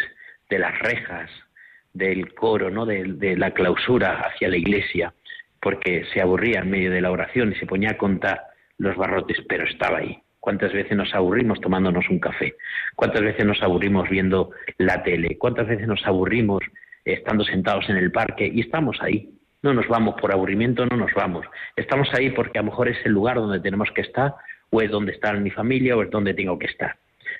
de 0.49 0.59
las 0.59 0.77
rejas 0.79 1.29
del 1.93 2.33
coro, 2.33 2.69
¿no? 2.69 2.85
de, 2.85 3.03
de 3.03 3.37
la 3.37 3.51
clausura 3.51 4.21
hacia 4.27 4.49
la 4.49 4.57
iglesia, 4.57 5.13
porque 5.61 6.05
se 6.13 6.21
aburría 6.21 6.59
en 6.59 6.69
medio 6.69 6.91
de 6.91 7.01
la 7.01 7.11
oración 7.11 7.51
y 7.51 7.55
se 7.55 7.65
ponía 7.65 7.91
a 7.91 7.97
contar 7.97 8.41
los 8.77 8.95
barrotes, 8.95 9.37
pero 9.47 9.63
estaba 9.65 9.99
ahí, 9.99 10.21
¿Cuántas 10.43 10.73
veces 10.73 10.97
nos 10.97 11.15
aburrimos 11.15 11.61
tomándonos 11.61 12.09
un 12.09 12.19
café? 12.19 12.57
¿Cuántas 12.97 13.21
veces 13.21 13.45
nos 13.45 13.63
aburrimos 13.63 14.09
viendo 14.09 14.51
la 14.77 15.01
tele? 15.01 15.37
¿Cuántas 15.37 15.65
veces 15.69 15.87
nos 15.87 16.05
aburrimos 16.05 16.61
estando 17.05 17.45
sentados 17.45 17.87
en 17.87 17.95
el 17.95 18.11
parque? 18.11 18.51
Y 18.53 18.59
estamos 18.59 19.01
ahí. 19.01 19.29
No 19.61 19.73
nos 19.73 19.87
vamos 19.87 20.15
por 20.19 20.33
aburrimiento, 20.33 20.85
no 20.85 20.97
nos 20.97 21.13
vamos. 21.13 21.45
Estamos 21.77 22.09
ahí 22.13 22.31
porque 22.31 22.59
a 22.59 22.61
lo 22.61 22.71
mejor 22.71 22.89
es 22.89 22.97
el 23.05 23.13
lugar 23.13 23.37
donde 23.37 23.61
tenemos 23.61 23.89
que 23.91 24.01
estar, 24.01 24.33
o 24.69 24.81
es 24.81 24.91
donde 24.91 25.13
está 25.13 25.31
mi 25.31 25.49
familia, 25.49 25.95
o 25.95 26.03
es 26.03 26.11
donde 26.11 26.33
tengo 26.33 26.59
que 26.59 26.67
estar. 26.67 26.97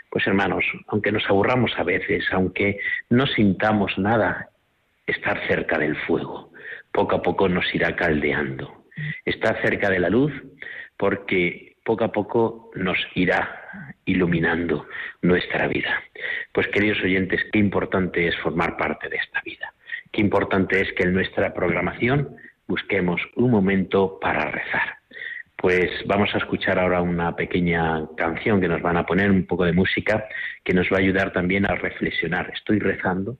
Pues 0.09 0.25
hermanos, 0.25 0.63
aunque 0.87 1.11
nos 1.11 1.29
aburramos 1.29 1.73
a 1.77 1.83
veces, 1.83 2.23
aunque 2.31 2.79
no 3.09 3.27
sintamos 3.27 3.97
nada, 3.97 4.47
estar 5.05 5.45
cerca 5.49 5.77
del 5.77 5.97
fuego, 6.07 6.53
poco 6.93 7.17
a 7.17 7.21
poco 7.21 7.49
nos 7.49 7.65
irá 7.75 7.97
caldeando. 7.97 8.85
estar 9.25 9.61
cerca 9.61 9.89
de 9.89 9.99
la 9.99 10.09
luz, 10.09 10.31
porque 10.95 11.72
poco 11.83 12.03
a 12.03 12.11
poco 12.11 12.71
nos 12.75 12.97
irá 13.15 13.93
iluminando 14.05 14.87
nuestra 15.21 15.67
vida. 15.67 16.01
Pues 16.51 16.67
queridos 16.67 17.01
oyentes, 17.03 17.41
qué 17.51 17.59
importante 17.59 18.27
es 18.27 18.37
formar 18.37 18.77
parte 18.77 19.09
de 19.09 19.17
esta 19.17 19.41
vida. 19.41 19.73
Qué 20.11 20.21
importante 20.21 20.81
es 20.81 20.93
que 20.93 21.03
en 21.03 21.13
nuestra 21.13 21.53
programación 21.53 22.35
busquemos 22.67 23.21
un 23.35 23.51
momento 23.51 24.19
para 24.19 24.51
rezar. 24.51 24.97
Pues 25.55 25.89
vamos 26.05 26.29
a 26.33 26.39
escuchar 26.39 26.77
ahora 26.77 27.01
una 27.01 27.35
pequeña 27.35 28.05
canción 28.17 28.59
que 28.59 28.67
nos 28.67 28.81
van 28.81 28.97
a 28.97 29.05
poner, 29.05 29.31
un 29.31 29.45
poco 29.45 29.63
de 29.63 29.71
música, 29.71 30.25
que 30.63 30.73
nos 30.73 30.91
va 30.91 30.97
a 30.97 30.99
ayudar 30.99 31.31
también 31.31 31.65
a 31.65 31.75
reflexionar. 31.75 32.51
Estoy 32.53 32.79
rezando, 32.79 33.37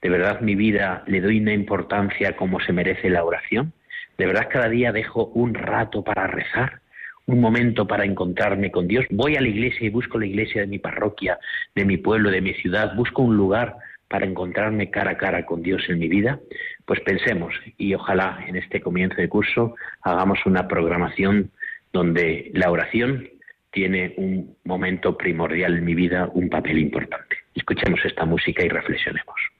de 0.00 0.08
verdad 0.08 0.40
mi 0.40 0.54
vida 0.54 1.02
le 1.06 1.20
doy 1.20 1.40
una 1.40 1.52
importancia 1.52 2.36
como 2.36 2.60
se 2.60 2.72
merece 2.72 3.10
la 3.10 3.24
oración, 3.24 3.72
de 4.16 4.26
verdad 4.26 4.48
cada 4.50 4.68
día 4.68 4.92
dejo 4.92 5.26
un 5.26 5.54
rato 5.54 6.02
para 6.02 6.26
rezar, 6.26 6.80
un 7.26 7.40
momento 7.40 7.86
para 7.86 8.04
encontrarme 8.04 8.70
con 8.70 8.86
Dios. 8.86 9.04
Voy 9.10 9.36
a 9.36 9.40
la 9.40 9.48
iglesia 9.48 9.86
y 9.86 9.90
busco 9.90 10.18
la 10.18 10.26
iglesia 10.26 10.62
de 10.62 10.66
mi 10.68 10.78
parroquia, 10.78 11.38
de 11.74 11.84
mi 11.84 11.96
pueblo, 11.96 12.30
de 12.30 12.40
mi 12.40 12.54
ciudad, 12.54 12.94
busco 12.94 13.22
un 13.22 13.36
lugar 13.36 13.76
para 14.08 14.26
encontrarme 14.26 14.90
cara 14.90 15.12
a 15.12 15.16
cara 15.16 15.44
con 15.44 15.62
Dios 15.62 15.82
en 15.88 15.98
mi 15.98 16.08
vida, 16.08 16.38
pues 16.84 17.00
pensemos 17.00 17.54
y 17.76 17.94
ojalá 17.94 18.44
en 18.46 18.56
este 18.56 18.80
comienzo 18.80 19.16
de 19.16 19.28
curso 19.28 19.74
hagamos 20.02 20.46
una 20.46 20.68
programación 20.68 21.50
donde 21.92 22.50
la 22.54 22.70
oración 22.70 23.28
tiene 23.72 24.14
un 24.16 24.56
momento 24.64 25.18
primordial 25.18 25.76
en 25.76 25.84
mi 25.84 25.94
vida, 25.94 26.30
un 26.32 26.48
papel 26.48 26.78
importante. 26.78 27.36
Escuchemos 27.54 28.00
esta 28.04 28.24
música 28.24 28.64
y 28.64 28.68
reflexionemos. 28.68 29.55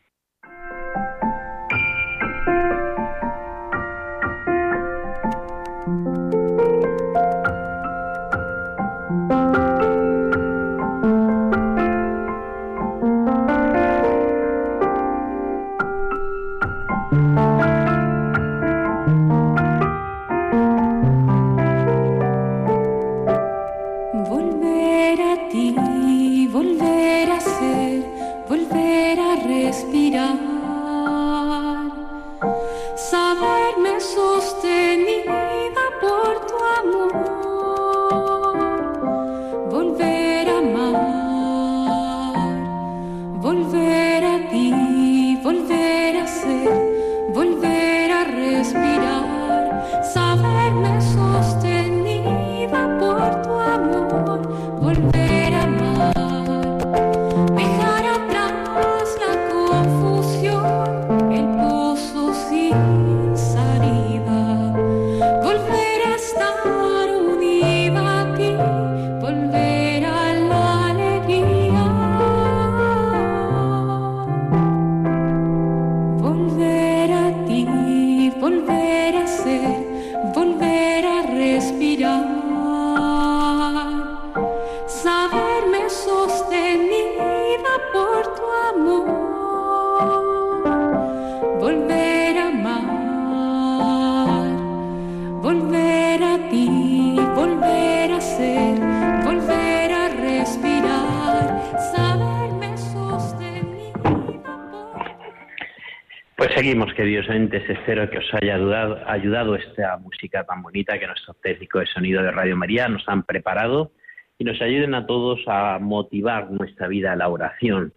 Seguimos, 106.57 106.95
queridos 106.95 107.29
oyentes. 107.29 107.69
Espero 107.69 108.09
que 108.09 108.17
os 108.17 108.25
haya 108.33 108.55
ayudado, 108.55 109.57
esta 109.57 109.99
música 109.99 110.43
tan 110.45 110.63
bonita 110.63 110.99
que 110.99 111.07
nuestros 111.07 111.39
técnicos 111.43 111.83
de 111.83 111.87
sonido 111.89 112.23
de 112.23 112.31
Radio 112.31 112.57
María 112.57 112.89
nos 112.89 113.07
han 113.09 113.25
preparado 113.25 113.93
y 114.39 114.45
nos 114.45 114.59
ayuden 114.63 114.95
a 114.95 115.07
todos 115.07 115.39
a 115.49 115.79
motivar 115.79 116.51
nuestra 116.51 116.89
vida 116.89 117.13
a 117.13 117.17
la 117.17 117.29
oración. 117.29 117.93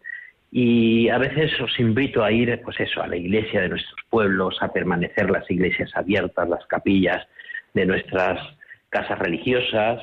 Y 0.51 1.07
a 1.07 1.17
veces 1.17 1.51
os 1.61 1.79
invito 1.79 2.21
a 2.21 2.33
ir, 2.33 2.59
pues 2.61 2.77
eso, 2.81 3.01
a 3.01 3.07
la 3.07 3.15
iglesia 3.15 3.61
de 3.61 3.69
nuestros 3.69 3.97
pueblos, 4.09 4.57
a 4.59 4.73
permanecer 4.73 5.29
las 5.29 5.49
iglesias 5.49 5.91
abiertas, 5.95 6.49
las 6.49 6.65
capillas 6.65 7.25
de 7.73 7.85
nuestras 7.85 8.41
casas 8.89 9.19
religiosas, 9.19 10.01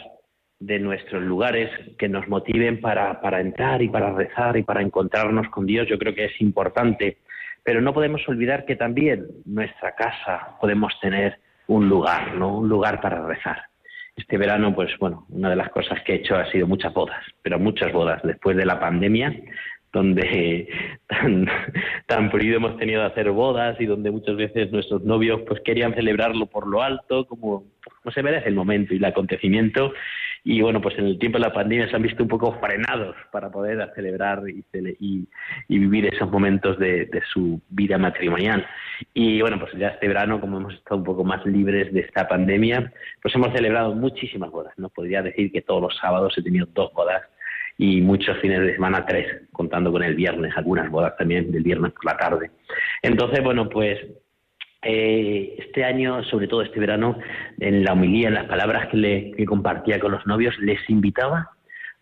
de 0.61 0.79
nuestros 0.79 1.23
lugares 1.23 1.69
que 1.99 2.09
nos 2.09 2.27
motiven 2.27 2.81
para 2.81 3.39
entrar 3.39 3.83
y 3.83 3.91
para 3.91 4.15
rezar 4.15 4.57
y 4.57 4.63
para 4.63 4.81
encontrarnos 4.81 5.47
con 5.51 5.67
Dios. 5.67 5.87
Yo 5.89 5.99
creo 5.99 6.15
que 6.15 6.25
es 6.25 6.41
importante 6.41 7.19
pero 7.67 7.81
no 7.81 7.93
podemos 7.93 8.23
olvidar 8.29 8.65
que 8.65 8.77
también 8.77 9.27
nuestra 9.45 9.97
casa 9.97 10.57
podemos 10.61 10.93
tener 11.01 11.41
un 11.67 11.89
lugar, 11.89 12.37
¿no? 12.37 12.59
Un 12.59 12.69
lugar 12.69 13.01
para 13.01 13.27
rezar. 13.27 13.61
Este 14.15 14.39
verano, 14.39 14.73
pues 14.73 14.97
bueno, 15.01 15.27
una 15.31 15.51
de 15.51 15.57
las 15.57 15.71
cosas 15.71 16.01
que 16.05 16.13
he 16.13 16.17
hecho 16.19 16.37
ha 16.37 16.49
sido 16.53 16.69
muchas 16.69 16.95
bodas, 16.95 17.25
pero 17.43 17.59
muchas 17.59 17.93
bodas. 17.93 18.23
Después 18.23 18.57
de 18.57 18.65
la 18.65 18.79
pandemia, 18.79 19.35
donde 19.93 20.69
tan, 21.09 21.49
tan 22.07 22.31
hemos 22.33 22.77
tenido 22.77 23.05
hacer 23.05 23.33
bodas 23.33 23.81
y 23.81 23.87
donde 23.87 24.13
muchas 24.13 24.37
veces 24.37 24.71
nuestros 24.71 25.03
novios 25.03 25.41
pues 25.49 25.61
querían 25.63 25.93
celebrarlo 25.93 26.47
por 26.47 26.69
lo 26.69 26.83
alto, 26.83 27.27
como, 27.27 27.65
como 28.07 28.15
se 28.15 28.23
merece 28.23 28.49
el 28.49 28.55
momento 28.55 28.95
y 28.95 28.99
el 28.99 29.05
acontecimiento. 29.05 29.93
Y 30.45 30.61
bueno, 30.61 30.81
pues 30.81 30.97
en 30.97 31.07
el 31.07 31.19
tiempo 31.19 31.39
de 31.39 31.45
la 31.45 31.53
pandemia 31.53 31.91
se 31.91 31.97
han 31.97 32.03
visto 32.03 32.23
un 32.23 32.29
poco 32.29 32.57
frenados 32.61 33.17
para 33.33 33.51
poder 33.51 33.91
celebrar 33.97 34.45
y, 34.49 34.65
y, 35.69 35.79
vivir 35.79 36.07
esos 36.07 36.31
momentos 36.31 36.79
de, 36.79 37.07
de, 37.07 37.21
su 37.33 37.61
vida 37.69 37.99
matrimonial. 37.99 38.65
Y 39.13 39.41
bueno, 39.41 39.59
pues 39.59 39.73
ya 39.73 39.89
este 39.89 40.07
verano, 40.07 40.41
como 40.41 40.59
hemos 40.59 40.75
estado 40.75 40.99
un 40.99 41.05
poco 41.05 41.25
más 41.25 41.45
libres 41.47 41.93
de 41.93 42.03
esta 42.03 42.29
pandemia, 42.29 42.93
pues 43.21 43.35
hemos 43.35 43.53
celebrado 43.53 43.93
muchísimas 43.93 44.53
bodas. 44.53 44.73
No 44.77 44.89
podría 44.89 45.21
decir 45.21 45.51
que 45.51 45.63
todos 45.63 45.83
los 45.83 45.97
sábados 45.97 46.33
he 46.39 46.45
tenido 46.45 46.69
dos 46.73 46.93
bodas 46.93 47.23
y 47.77 48.03
muchos 48.03 48.39
fines 48.39 48.61
de 48.61 48.75
semana 48.75 49.05
tres, 49.05 49.27
contando 49.51 49.91
con 49.91 50.05
el 50.05 50.15
viernes, 50.15 50.57
algunas 50.57 50.89
bodas 50.93 51.17
también 51.17 51.51
del 51.51 51.65
viernes 51.65 51.91
por 51.91 52.05
la 52.05 52.17
tarde. 52.17 52.53
Entonces, 53.03 53.43
bueno, 53.43 53.69
pues 53.69 53.99
eh, 54.83 55.57
este 55.59 55.85
año, 55.85 56.23
sobre 56.25 56.49
todo 56.49 56.63
este 56.63 56.79
verano, 56.79 57.19
en 57.59 57.85
la 57.85 57.93
homilía, 57.93 58.29
en 58.29 58.35
las 58.35 58.47
palabras 58.47 58.89
que, 58.89 58.97
le, 58.97 59.47
compartía 59.47 59.99
con 59.99 60.13
los 60.13 60.27
novios, 60.27 60.57
les 60.59 60.79
invitaba 60.89 61.51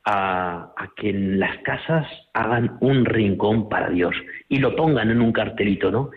a, 0.05 0.75
que 0.97 1.11
en 1.11 1.41
las 1.41 1.57
casas 1.59 2.07
hagan 2.35 2.77
un 2.81 3.05
rincón 3.05 3.69
para 3.69 3.89
Dios 3.89 4.15
y 4.49 4.59
lo 4.59 4.77
pongan 4.77 5.11
en 5.11 5.21
un 5.21 5.33
cartelito, 5.33 5.91
¿no? 5.91 6.11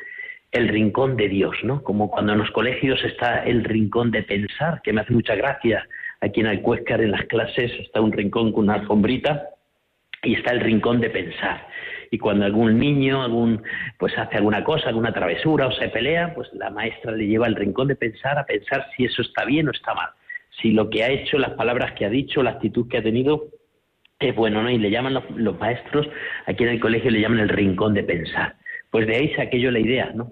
El 0.52 0.68
rincón 0.68 1.16
de 1.16 1.30
Dios, 1.30 1.56
¿no? 1.64 1.84
Como 1.84 2.10
cuando 2.10 2.34
en 2.34 2.40
los 2.40 2.52
colegios 2.52 3.04
está 3.04 3.44
el 3.44 3.64
rincón 3.64 4.12
de 4.12 4.24
pensar, 4.24 4.82
que 4.82 4.94
me 4.94 5.02
hace 5.02 5.14
mucha 5.14 5.36
gracia. 5.36 5.88
Aquí 6.20 6.40
en 6.40 6.48
Alcuéscar, 6.48 7.02
en 7.02 7.12
las 7.12 7.26
clases, 7.26 7.72
está 7.80 8.02
un 8.02 8.12
rincón 8.12 8.52
con 8.52 8.64
una 8.64 8.76
alfombrita 8.76 9.44
y 10.24 10.36
está 10.36 10.52
el 10.52 10.62
rincón 10.62 11.00
de 11.00 11.10
pensar 11.10 11.68
y 12.12 12.18
cuando 12.18 12.46
algún 12.46 12.80
niño 12.80 13.22
algún 13.22 13.62
pues 13.98 14.18
hace 14.18 14.38
alguna 14.38 14.64
cosa, 14.64 14.90
alguna 14.90 15.14
travesura 15.14 15.68
o 15.68 15.72
se 15.72 15.90
pelea, 15.90 16.34
pues 16.34 16.50
la 16.54 16.70
maestra 16.70 17.12
le 17.12 17.28
lleva 17.28 17.48
al 17.48 17.56
rincón 17.56 17.88
de 17.88 17.96
pensar 17.96 18.38
a 18.38 18.46
pensar 18.46 18.88
si 18.96 19.06
eso 19.06 19.22
está 19.22 19.46
bien 19.46 19.68
o 19.68 19.72
está 19.72 19.94
mal, 19.94 20.10
si 20.62 20.72
lo 20.72 20.90
que 20.90 21.04
ha 21.04 21.10
hecho, 21.10 21.38
las 21.38 21.52
palabras 21.52 21.94
que 21.94 22.06
ha 22.06 22.10
dicho, 22.10 22.44
la 22.44 22.52
actitud 22.52 22.88
que 22.88 22.98
ha 22.98 23.04
tenido 23.04 23.48
es 24.20 24.36
bueno, 24.36 24.64
¿no? 24.64 24.70
Y 24.70 24.78
le 24.78 24.90
llaman 24.90 25.14
los, 25.36 25.60
maestros, 25.60 26.08
aquí 26.48 26.64
en 26.64 26.70
el 26.70 26.80
colegio 26.80 27.12
le 27.12 27.22
llaman 27.22 27.40
el 27.40 27.50
rincón 27.50 27.94
de 27.94 28.04
pensar. 28.04 28.56
Pues 28.90 29.06
de 29.06 29.16
ahí 29.16 29.34
saqué 29.36 29.60
la 29.60 29.80
idea, 29.80 30.12
¿no? 30.14 30.32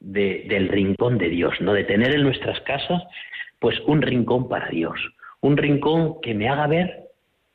De, 0.00 0.44
del 0.48 0.68
rincón 0.68 1.16
de 1.16 1.28
Dios, 1.28 1.54
¿no? 1.60 1.72
De 1.72 1.84
tener 1.84 2.14
en 2.14 2.22
nuestras 2.22 2.60
casas, 2.62 3.02
pues 3.58 3.80
un 3.86 4.02
rincón 4.02 4.48
para 4.48 4.68
Dios, 4.68 4.98
un 5.40 5.56
rincón 5.56 6.20
que 6.20 6.34
me 6.34 6.48
haga 6.48 6.66
ver 6.66 7.01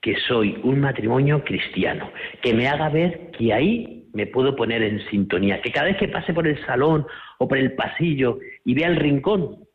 que 0.07 0.15
soy 0.21 0.57
un 0.63 0.79
matrimonio 0.79 1.43
cristiano, 1.43 2.13
que 2.41 2.53
me 2.53 2.69
haga 2.69 2.87
ver 2.87 3.29
que 3.31 3.51
ahí 3.51 4.05
me 4.13 4.25
puedo 4.25 4.55
poner 4.55 4.81
en 4.81 5.05
sintonía, 5.09 5.61
que 5.61 5.69
cada 5.69 5.87
vez 5.87 5.97
que 5.97 6.07
pase 6.07 6.33
por 6.33 6.47
el 6.47 6.65
salón 6.65 7.05
o 7.39 7.45
por 7.45 7.57
el 7.57 7.73
pasillo 7.73 8.39
y 8.63 8.73
vea 8.73 8.87
el 8.87 8.95
rincón, 8.95 9.65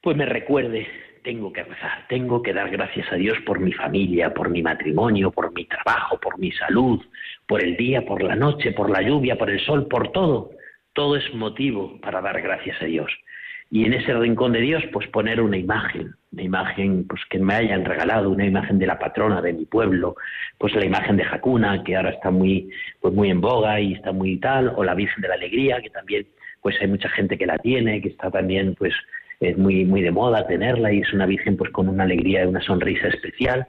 pues 0.00 0.16
me 0.16 0.24
recuerde, 0.24 0.86
tengo 1.22 1.52
que 1.52 1.64
rezar, 1.64 2.06
tengo 2.08 2.42
que 2.42 2.54
dar 2.54 2.70
gracias 2.70 3.12
a 3.12 3.16
Dios 3.16 3.36
por 3.44 3.60
mi 3.60 3.74
familia, 3.74 4.32
por 4.32 4.48
mi 4.48 4.62
matrimonio, 4.62 5.30
por 5.30 5.52
mi 5.52 5.66
trabajo, 5.66 6.18
por 6.18 6.38
mi 6.38 6.50
salud, 6.52 7.04
por 7.46 7.62
el 7.62 7.76
día, 7.76 8.06
por 8.06 8.22
la 8.22 8.36
noche, 8.36 8.72
por 8.72 8.88
la 8.88 9.02
lluvia, 9.02 9.36
por 9.36 9.50
el 9.50 9.60
sol, 9.60 9.86
por 9.86 10.12
todo. 10.12 10.52
Todo 10.94 11.14
es 11.14 11.34
motivo 11.34 12.00
para 12.00 12.22
dar 12.22 12.40
gracias 12.40 12.80
a 12.80 12.86
Dios. 12.86 13.12
Y 13.70 13.84
en 13.84 13.92
ese 13.92 14.14
rincón 14.14 14.52
de 14.52 14.60
Dios, 14.60 14.82
pues 14.92 15.06
poner 15.08 15.42
una 15.42 15.58
imagen, 15.58 16.14
una 16.32 16.42
imagen 16.42 17.06
pues 17.06 17.20
que 17.28 17.38
me 17.38 17.54
hayan 17.54 17.84
regalado, 17.84 18.30
una 18.30 18.46
imagen 18.46 18.78
de 18.78 18.86
la 18.86 18.98
patrona 18.98 19.42
de 19.42 19.52
mi 19.52 19.66
pueblo, 19.66 20.16
pues 20.56 20.74
la 20.74 20.86
imagen 20.86 21.18
de 21.18 21.24
Jacuna, 21.24 21.82
que 21.84 21.96
ahora 21.96 22.10
está 22.10 22.30
muy, 22.30 22.70
pues 23.00 23.12
muy 23.12 23.30
en 23.30 23.42
boga 23.42 23.78
y 23.78 23.92
está 23.92 24.12
muy 24.12 24.38
tal, 24.38 24.72
o 24.74 24.84
la 24.84 24.94
Virgen 24.94 25.20
de 25.20 25.28
la 25.28 25.34
Alegría, 25.34 25.82
que 25.82 25.90
también 25.90 26.26
pues 26.62 26.76
hay 26.80 26.88
mucha 26.88 27.10
gente 27.10 27.36
que 27.36 27.46
la 27.46 27.58
tiene, 27.58 28.00
que 28.00 28.08
está 28.08 28.30
también 28.30 28.74
pues 28.74 28.94
es 29.40 29.56
muy, 29.56 29.84
muy 29.84 30.02
de 30.02 30.10
moda 30.10 30.46
tenerla 30.46 30.92
y 30.92 31.00
es 31.00 31.12
una 31.12 31.26
virgen 31.26 31.56
pues 31.56 31.70
con 31.70 31.88
una 31.88 32.04
alegría 32.04 32.44
y 32.44 32.46
una 32.46 32.60
sonrisa 32.60 33.08
especial, 33.08 33.68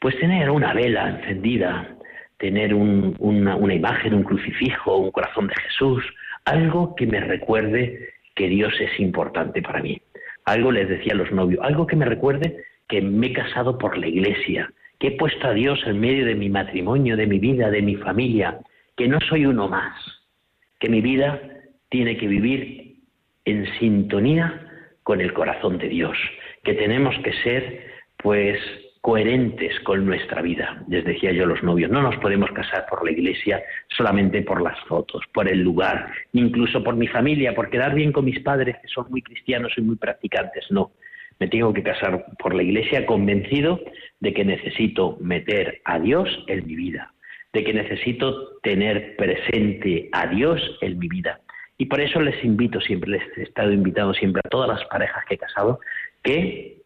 pues 0.00 0.18
tener 0.18 0.50
una 0.50 0.72
vela 0.72 1.08
encendida, 1.10 1.96
tener 2.38 2.72
una, 2.72 3.56
una 3.56 3.74
imagen, 3.74 4.14
un 4.14 4.22
crucifijo, 4.22 4.96
un 4.96 5.10
corazón 5.10 5.48
de 5.48 5.54
Jesús, 5.56 6.04
algo 6.44 6.94
que 6.94 7.06
me 7.06 7.20
recuerde 7.20 8.10
que 8.38 8.48
Dios 8.48 8.72
es 8.80 9.00
importante 9.00 9.60
para 9.60 9.82
mí. 9.82 10.00
Algo 10.44 10.70
les 10.70 10.88
decía 10.88 11.12
a 11.12 11.16
los 11.16 11.32
novios, 11.32 11.60
algo 11.64 11.88
que 11.88 11.96
me 11.96 12.04
recuerde 12.04 12.62
que 12.88 13.02
me 13.02 13.26
he 13.26 13.32
casado 13.32 13.76
por 13.76 13.98
la 13.98 14.06
iglesia, 14.06 14.72
que 15.00 15.08
he 15.08 15.10
puesto 15.10 15.48
a 15.48 15.54
Dios 15.54 15.80
en 15.84 15.98
medio 15.98 16.24
de 16.24 16.36
mi 16.36 16.48
matrimonio, 16.48 17.16
de 17.16 17.26
mi 17.26 17.40
vida, 17.40 17.68
de 17.68 17.82
mi 17.82 17.96
familia, 17.96 18.60
que 18.96 19.08
no 19.08 19.18
soy 19.28 19.44
uno 19.44 19.68
más, 19.68 19.92
que 20.78 20.88
mi 20.88 21.00
vida 21.00 21.42
tiene 21.88 22.16
que 22.16 22.28
vivir 22.28 22.98
en 23.44 23.66
sintonía 23.80 24.68
con 25.02 25.20
el 25.20 25.32
corazón 25.32 25.76
de 25.78 25.88
Dios, 25.88 26.16
que 26.62 26.74
tenemos 26.74 27.16
que 27.24 27.32
ser, 27.42 27.90
pues, 28.18 28.56
coherentes 29.00 29.78
con 29.80 30.04
nuestra 30.04 30.42
vida. 30.42 30.84
Les 30.88 31.04
decía 31.04 31.32
yo 31.32 31.44
a 31.44 31.46
los 31.46 31.62
novios, 31.62 31.90
no 31.90 32.02
nos 32.02 32.16
podemos 32.16 32.50
casar 32.52 32.86
por 32.88 33.04
la 33.04 33.12
iglesia 33.12 33.62
solamente 33.96 34.42
por 34.42 34.60
las 34.60 34.78
fotos, 34.86 35.22
por 35.32 35.48
el 35.48 35.62
lugar, 35.62 36.10
incluso 36.32 36.82
por 36.82 36.96
mi 36.96 37.06
familia, 37.06 37.54
por 37.54 37.70
quedar 37.70 37.94
bien 37.94 38.12
con 38.12 38.24
mis 38.24 38.40
padres 38.40 38.76
que 38.82 38.88
son 38.88 39.06
muy 39.10 39.22
cristianos 39.22 39.72
y 39.76 39.82
muy 39.82 39.96
practicantes. 39.96 40.66
No, 40.70 40.92
me 41.38 41.48
tengo 41.48 41.72
que 41.72 41.82
casar 41.82 42.26
por 42.38 42.54
la 42.54 42.62
iglesia 42.62 43.06
convencido 43.06 43.80
de 44.20 44.34
que 44.34 44.44
necesito 44.44 45.16
meter 45.20 45.80
a 45.84 45.98
Dios 45.98 46.28
en 46.48 46.66
mi 46.66 46.74
vida, 46.74 47.12
de 47.52 47.64
que 47.64 47.72
necesito 47.72 48.58
tener 48.62 49.16
presente 49.16 50.08
a 50.12 50.26
Dios 50.26 50.60
en 50.80 50.98
mi 50.98 51.08
vida. 51.08 51.40
Y 51.76 51.86
por 51.86 52.00
eso 52.00 52.20
les 52.20 52.44
invito 52.44 52.80
siempre, 52.80 53.10
les 53.10 53.38
he 53.38 53.42
estado 53.42 53.72
invitando 53.72 54.12
siempre 54.12 54.42
a 54.44 54.48
todas 54.48 54.68
las 54.68 54.84
parejas 54.88 55.24
que 55.26 55.34
he 55.34 55.38
casado, 55.38 55.78
que 56.24 56.77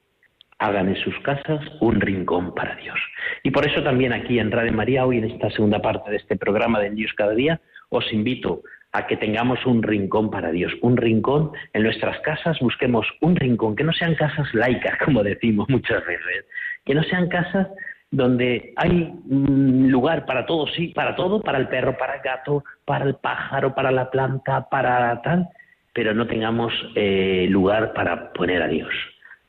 hagan 0.62 0.88
en 0.88 0.97
sus 0.97 1.19
casas 1.21 1.61
un 1.81 2.00
rincón 2.00 2.54
para 2.54 2.76
Dios. 2.76 2.99
Y 3.42 3.50
por 3.50 3.66
eso 3.66 3.83
también 3.83 4.12
aquí 4.12 4.38
en 4.38 4.52
Radio 4.52 4.73
María, 4.73 5.04
hoy 5.04 5.19
en 5.19 5.25
esta 5.25 5.50
segunda 5.50 5.83
parte 5.83 6.11
de 6.11 6.19
este 6.19 6.37
programa 6.37 6.78
de 6.78 6.90
Dios 6.90 7.12
cada 7.16 7.35
día, 7.35 7.61
os 7.88 8.11
invito 8.12 8.62
a 8.92 9.07
que 9.07 9.16
tengamos 9.16 9.64
un 9.66 9.83
rincón 9.83 10.31
para 10.31 10.52
Dios, 10.52 10.73
un 10.83 10.97
rincón 10.97 11.51
en 11.72 11.83
nuestras 11.83 12.20
casas, 12.20 12.59
busquemos 12.61 13.07
un 13.20 13.35
rincón, 13.35 13.75
que 13.75 13.85
no 13.85 13.92
sean 13.92 14.14
casas 14.14 14.53
laicas, 14.55 14.98
como 15.05 15.22
decimos 15.25 15.68
muchas 15.68 16.05
veces, 16.07 16.46
que 16.85 16.94
no 16.94 17.03
sean 17.05 17.29
casas 17.29 17.68
donde 18.12 18.75
hay 18.77 19.11
lugar 19.27 20.27
para 20.27 20.46
todo, 20.46 20.66
sí, 20.68 20.88
para 20.88 21.16
todo, 21.16 21.40
para 21.40 21.59
el 21.59 21.68
perro, 21.68 21.96
para 21.96 22.16
el 22.16 22.22
gato, 22.22 22.62
para 22.85 23.07
el 23.07 23.14
pájaro, 23.14 23.75
para 23.75 23.90
la 23.90 24.11
planta, 24.11 24.68
para 24.68 25.20
tal, 25.22 25.48
pero 25.94 26.14
no 26.14 26.27
tengamos 26.27 26.72
eh, 26.94 27.46
lugar 27.48 27.94
para 27.94 28.33
poner 28.33 28.62
a 28.62 28.68
Dios, 28.68 28.92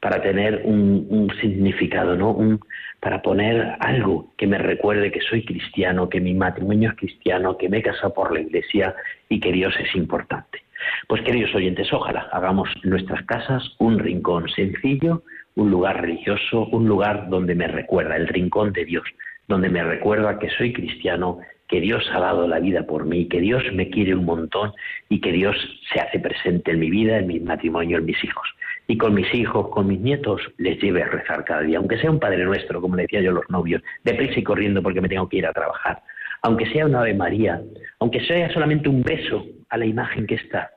para 0.04 0.22
tener 0.22 0.64
un, 0.66 1.32
significado, 1.40 2.18
¿no? 2.18 2.32
Un, 2.32 2.60
para 3.00 3.22
poner 3.22 3.78
algo 3.80 4.34
que 4.38 4.46
me 4.48 4.58
recuerde 4.58 5.14
que 5.14 5.22
soy 5.22 5.46
cristiano, 5.46 6.10
que 6.10 6.20
mi 6.20 6.34
matrimonio 6.34 6.90
es 6.90 6.98
cristiano, 6.98 7.58
que 7.58 7.70
me 7.70 7.78
he 7.78 7.82
casado 7.82 8.14
por 8.14 8.34
la 8.34 8.42
iglesia 8.42 8.94
y 9.30 9.40
que 9.40 9.54
Dios 9.54 9.74
es 9.80 9.96
importante. 9.96 10.60
Pues 11.08 11.22
queridos 11.22 11.56
oyentes, 11.56 11.88
ojalá 11.94 12.28
hagamos 12.34 12.68
en 12.84 12.90
nuestras 12.90 13.26
casas 13.26 13.64
un 13.80 13.98
rincón 13.98 14.50
sencillo, 14.50 15.24
un 15.56 15.72
lugar 15.72 16.02
religioso, 16.02 16.66
un 16.66 16.86
lugar 16.86 17.30
donde 17.30 17.56
me 17.56 17.70
recuerda, 17.70 18.18
el 18.18 18.28
rincón 18.28 18.74
de 18.74 18.84
Dios, 18.84 19.06
donde 19.48 19.70
me 19.70 19.86
recuerda 19.86 20.38
que 20.38 20.50
soy 20.50 20.74
cristiano, 20.74 21.40
que 21.68 21.82
Dios 21.82 22.04
ha 22.14 22.20
dado 22.20 22.48
la 22.48 22.60
vida 22.60 22.84
por 22.84 23.06
mí, 23.06 23.28
que 23.28 23.40
Dios 23.40 23.64
me 23.74 23.90
quiere 23.90 24.16
un 24.16 24.26
montón 24.26 24.74
y 25.10 25.22
que 25.22 25.32
Dios 25.32 25.56
se 25.92 26.00
hace 26.00 26.20
presente 26.20 26.72
en 26.72 26.80
mi 26.80 26.90
vida, 26.90 27.18
en 27.18 27.28
mi 27.28 27.40
matrimonio, 27.40 27.98
en 27.98 28.06
mis 28.06 28.24
hijos. 28.24 28.48
Y 28.88 28.98
con 28.98 29.14
mis 29.14 29.34
hijos, 29.34 29.70
con 29.70 29.88
mis 29.88 30.00
nietos, 30.00 30.42
les 30.58 30.80
lleve 30.82 31.04
a 31.04 31.08
rezar 31.08 31.46
cada 31.46 31.62
día, 31.62 31.78
aunque 31.78 31.98
sea 31.98 32.12
un 32.12 32.20
Padre 32.20 32.44
Nuestro, 32.44 32.82
como 32.82 32.96
le 32.96 33.04
decía 33.04 33.22
yo 33.22 33.32
a 33.32 33.36
los 33.36 33.50
novios, 33.50 33.82
deprisa 34.04 34.40
y 34.40 34.44
corriendo 34.44 34.84
porque 34.84 35.02
me 35.02 35.08
tengo 35.08 35.30
que 35.30 35.38
ir 35.38 35.46
a 35.46 35.54
trabajar, 35.54 36.02
aunque 36.42 36.66
sea 36.68 36.86
una 36.86 37.00
Ave 37.00 37.14
María, 37.14 37.62
aunque 38.00 38.20
sea 38.26 38.52
solamente 38.52 38.90
un 38.90 39.02
beso 39.02 39.46
a 39.70 39.78
la 39.78 39.86
imagen 39.86 40.28
que 40.28 40.36
está, 40.36 40.72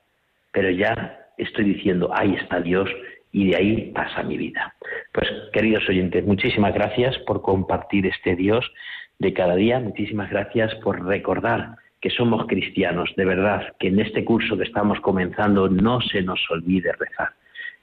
pero 0.52 0.70
ya 0.70 1.18
estoy 1.36 1.64
diciendo, 1.64 2.10
ahí 2.14 2.34
está 2.34 2.60
Dios 2.60 2.88
y 3.32 3.50
de 3.50 3.56
ahí 3.56 3.92
pasa 3.92 4.22
mi 4.22 4.38
vida. 4.38 4.74
Pues 5.16 5.30
queridos 5.50 5.88
oyentes, 5.88 6.26
muchísimas 6.26 6.74
gracias 6.74 7.16
por 7.20 7.40
compartir 7.40 8.04
este 8.04 8.36
Dios 8.36 8.70
de 9.18 9.32
cada 9.32 9.56
día, 9.56 9.80
muchísimas 9.80 10.28
gracias 10.28 10.74
por 10.84 11.06
recordar 11.06 11.76
que 12.02 12.10
somos 12.10 12.46
cristianos, 12.46 13.10
de 13.16 13.24
verdad, 13.24 13.62
que 13.78 13.88
en 13.88 13.98
este 13.98 14.26
curso 14.26 14.58
que 14.58 14.64
estamos 14.64 15.00
comenzando 15.00 15.70
no 15.70 16.02
se 16.02 16.20
nos 16.20 16.38
olvide 16.50 16.92
rezar, 16.92 17.30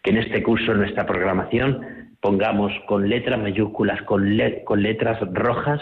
que 0.04 0.12
en 0.12 0.18
este 0.18 0.44
curso, 0.44 0.74
en 0.74 0.82
nuestra 0.82 1.08
programación, 1.08 2.14
pongamos 2.22 2.72
con 2.86 3.10
letras 3.10 3.40
mayúsculas, 3.40 4.00
con, 4.04 4.38
con 4.64 4.84
letras 4.84 5.20
rojas, 5.34 5.82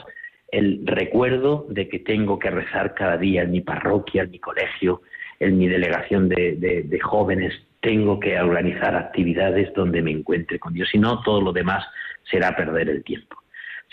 el 0.53 0.87
recuerdo 0.87 1.65
de 1.67 1.89
que 1.89 1.99
tengo 1.99 2.39
que 2.39 2.49
rezar 2.49 2.93
cada 2.93 3.17
día 3.17 3.41
en 3.41 3.51
mi 3.51 3.59
parroquia, 3.59 4.23
en 4.23 4.31
mi 4.31 4.39
colegio, 4.39 5.01
en 5.37 5.57
mi 5.57 5.67
delegación 5.67 6.29
de 6.29 6.99
jóvenes, 7.03 7.61
tengo 7.81 8.19
que 8.19 8.39
organizar 8.39 8.95
actividades 8.95 9.73
donde 9.73 10.01
me 10.01 10.11
encuentre 10.11 10.59
con 10.59 10.73
Dios, 10.73 10.89
si 10.89 10.97
no, 10.97 11.21
todo 11.23 11.41
lo 11.41 11.51
demás 11.51 11.83
será 12.29 12.55
perder 12.55 12.89
el 12.89 13.03
tiempo. 13.03 13.37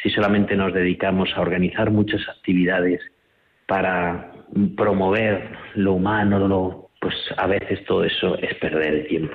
Si 0.03 0.11
solamente 0.11 0.55
nos 0.55 0.73
dedicamos 0.73 1.31
a 1.35 1.41
organizar 1.41 1.91
muchas 1.91 2.21
actividades 2.29 3.01
para 3.67 4.33
promover 4.77 5.51
lo 5.75 5.95
humano, 5.95 6.91
pues 7.01 7.15
a 7.37 7.47
veces 7.47 7.85
todo 7.85 8.05
eso 8.05 8.39
es 8.39 8.55
perder 8.55 8.95
el 8.95 9.07
tiempo. 9.09 9.35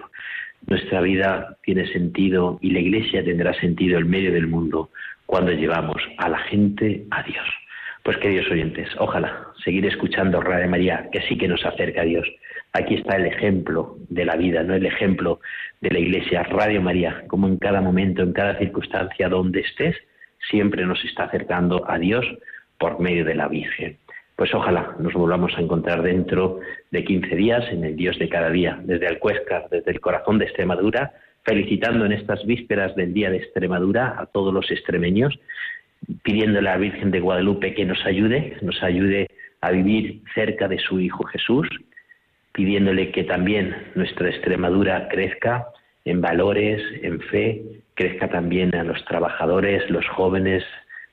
Nuestra 0.67 1.01
vida 1.01 1.57
tiene 1.63 1.85
sentido 1.91 2.59
y 2.61 2.71
la 2.71 2.79
Iglesia 2.79 3.23
tendrá 3.23 3.53
sentido 3.55 3.99
en 3.99 4.09
medio 4.09 4.31
del 4.31 4.47
mundo 4.47 4.91
cuando 5.25 5.51
llevamos 5.51 6.01
a 6.17 6.29
la 6.29 6.37
gente 6.39 7.05
a 7.11 7.23
Dios. 7.23 7.45
Pues 8.03 8.17
queridos 8.17 8.49
oyentes, 8.49 8.89
ojalá 8.97 9.47
seguir 9.63 9.85
escuchando 9.85 10.41
Radio 10.41 10.69
María, 10.69 11.09
que 11.11 11.21
sí 11.21 11.37
que 11.37 11.47
nos 11.47 11.65
acerca 11.65 12.01
a 12.01 12.05
Dios, 12.05 12.27
Aquí 12.75 12.95
está 12.95 13.17
el 13.17 13.27
ejemplo 13.27 13.97
de 14.09 14.25
la 14.25 14.35
vida, 14.35 14.63
no 14.63 14.73
el 14.73 14.87
ejemplo 14.87 15.39
de 15.79 15.91
la 15.91 15.99
Iglesia, 15.99 16.41
Radio 16.41 16.81
María, 16.81 17.23
como 17.27 17.47
en 17.47 17.57
cada 17.57 17.81
momento, 17.81 18.23
en 18.23 18.33
cada 18.33 18.57
circunstancia 18.57 19.29
donde 19.29 19.59
estés, 19.59 19.95
siempre 20.49 20.83
nos 20.83 21.03
está 21.05 21.25
acercando 21.25 21.87
a 21.87 21.99
Dios 21.99 22.25
por 22.79 22.99
medio 22.99 23.25
de 23.25 23.35
la 23.35 23.47
Virgen. 23.47 23.97
Pues 24.35 24.55
ojalá 24.55 24.95
nos 24.97 25.13
volvamos 25.13 25.55
a 25.55 25.61
encontrar 25.61 26.01
dentro 26.01 26.61
de 26.89 27.03
15 27.03 27.35
días 27.35 27.63
en 27.71 27.83
el 27.83 27.95
Dios 27.95 28.17
de 28.17 28.27
cada 28.27 28.49
día, 28.49 28.79
desde 28.83 29.05
Alcuesca, 29.05 29.67
desde 29.69 29.91
el 29.91 29.99
corazón 29.99 30.39
de 30.39 30.45
Extremadura, 30.45 31.13
felicitando 31.43 32.05
en 32.05 32.13
estas 32.13 32.43
vísperas 32.43 32.95
del 32.95 33.13
Día 33.13 33.29
de 33.29 33.37
Extremadura 33.37 34.15
a 34.17 34.25
todos 34.25 34.51
los 34.51 34.71
extremeños, 34.71 35.39
pidiéndole 36.23 36.67
a 36.69 36.73
la 36.73 36.79
Virgen 36.79 37.11
de 37.11 37.19
Guadalupe 37.19 37.75
que 37.75 37.85
nos 37.85 38.03
ayude, 38.03 38.57
nos 38.63 38.81
ayude 38.81 39.27
a 39.61 39.69
vivir 39.69 40.23
cerca 40.33 40.67
de 40.67 40.79
su 40.79 40.99
Hijo 40.99 41.23
Jesús, 41.25 41.67
pidiéndole 42.53 43.11
que 43.11 43.23
también 43.23 43.75
nuestra 43.95 44.29
Extremadura 44.29 45.07
crezca 45.09 45.67
en 46.05 46.21
valores, 46.21 46.81
en 47.01 47.19
fe, 47.19 47.61
crezca 47.95 48.29
también 48.29 48.73
a 48.75 48.83
los 48.83 49.03
trabajadores, 49.05 49.89
los 49.89 50.07
jóvenes, 50.09 50.63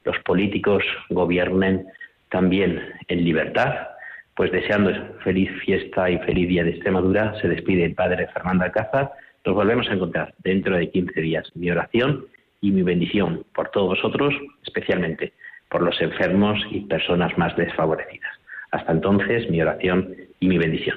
los 0.04 0.18
políticos, 0.20 0.82
gobiernen 1.08 1.86
también 2.30 2.80
en 3.08 3.24
libertad. 3.24 3.88
Pues 4.34 4.52
deseando 4.52 4.92
feliz 5.22 5.50
fiesta 5.64 6.10
y 6.10 6.18
feliz 6.18 6.48
día 6.48 6.64
de 6.64 6.70
Extremadura, 6.70 7.34
se 7.40 7.48
despide 7.48 7.84
el 7.84 7.94
padre 7.94 8.28
Fernando 8.32 8.64
Alcázar. 8.64 9.12
Nos 9.44 9.54
volvemos 9.54 9.88
a 9.88 9.94
encontrar 9.94 10.34
dentro 10.38 10.76
de 10.76 10.90
15 10.90 11.20
días. 11.20 11.50
Mi 11.54 11.70
oración 11.70 12.26
y 12.60 12.70
mi 12.70 12.82
bendición 12.82 13.44
por 13.54 13.70
todos 13.70 14.00
vosotros, 14.00 14.34
especialmente 14.64 15.32
por 15.68 15.82
los 15.82 16.00
enfermos 16.00 16.58
y 16.70 16.80
personas 16.80 17.36
más 17.38 17.56
desfavorecidas. 17.56 18.30
Hasta 18.72 18.92
entonces, 18.92 19.48
mi 19.50 19.60
oración 19.60 20.14
y 20.38 20.48
mi 20.48 20.58
bendición, 20.58 20.96